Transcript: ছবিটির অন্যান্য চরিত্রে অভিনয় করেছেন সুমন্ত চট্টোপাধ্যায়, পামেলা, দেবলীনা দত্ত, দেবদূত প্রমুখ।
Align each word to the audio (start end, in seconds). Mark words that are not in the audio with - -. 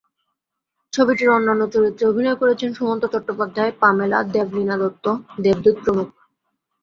ছবিটির 0.93 1.29
অন্যান্য 1.29 1.63
চরিত্রে 1.67 2.03
অভিনয় 2.07 2.37
করেছেন 2.41 2.69
সুমন্ত 2.73 3.03
চট্টোপাধ্যায়, 3.05 3.71
পামেলা, 3.79 4.19
দেবলীনা 4.33 4.75
দত্ত, 4.77 5.05
দেবদূত 5.41 5.77
প্রমুখ। 5.83 6.09